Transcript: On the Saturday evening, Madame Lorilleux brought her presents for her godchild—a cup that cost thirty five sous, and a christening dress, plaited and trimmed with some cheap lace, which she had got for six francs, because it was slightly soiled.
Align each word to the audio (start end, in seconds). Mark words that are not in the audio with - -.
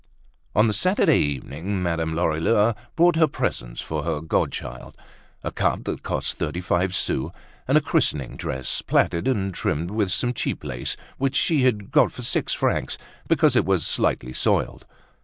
On 0.55 0.65
the 0.65 0.73
Saturday 0.73 1.19
evening, 1.19 1.83
Madame 1.83 2.15
Lorilleux 2.15 2.73
brought 2.95 3.17
her 3.17 3.27
presents 3.27 3.81
for 3.81 4.01
her 4.01 4.19
godchild—a 4.19 5.51
cup 5.51 5.83
that 5.83 6.01
cost 6.01 6.33
thirty 6.39 6.59
five 6.59 6.95
sous, 6.95 7.29
and 7.67 7.77
a 7.77 7.81
christening 7.81 8.35
dress, 8.35 8.81
plaited 8.81 9.27
and 9.27 9.53
trimmed 9.53 9.91
with 9.91 10.11
some 10.11 10.33
cheap 10.33 10.63
lace, 10.63 10.97
which 11.19 11.35
she 11.35 11.65
had 11.65 11.91
got 11.91 12.11
for 12.11 12.23
six 12.23 12.51
francs, 12.51 12.97
because 13.27 13.55
it 13.55 13.63
was 13.63 13.85
slightly 13.85 14.33
soiled. 14.33 14.87